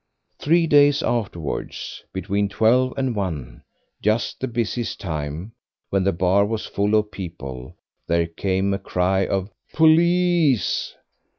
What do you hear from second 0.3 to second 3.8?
Three days afterwards, between twelve and one,